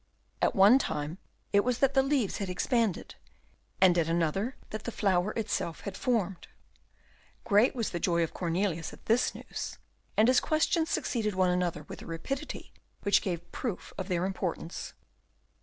At 0.41 0.55
one 0.55 0.79
time 0.79 1.19
it 1.53 1.59
was 1.59 1.77
that 1.77 1.93
the 1.93 2.01
leaves 2.01 2.37
had 2.39 2.49
expanded, 2.49 3.13
and 3.79 3.95
at 3.99 4.07
another 4.07 4.55
that 4.71 4.85
the 4.85 4.91
flower 4.91 5.29
itself 5.33 5.81
had 5.81 5.95
formed. 5.95 6.47
Great 7.43 7.75
was 7.75 7.91
the 7.91 7.99
joy 7.99 8.23
of 8.23 8.33
Cornelius 8.33 8.93
at 8.93 9.05
this 9.05 9.35
news, 9.35 9.77
and 10.17 10.27
his 10.27 10.39
questions 10.39 10.89
succeeded 10.89 11.35
one 11.35 11.51
another 11.51 11.83
with 11.83 12.01
a 12.01 12.07
rapidity 12.07 12.73
which 13.03 13.21
gave 13.21 13.51
proof 13.51 13.93
of 13.95 14.07
their 14.07 14.25
importance. 14.25 14.93